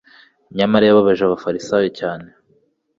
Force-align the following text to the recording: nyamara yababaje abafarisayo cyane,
nyamara 0.57 0.83
yababaje 0.85 1.21
abafarisayo 1.25 1.87
cyane, 1.99 2.27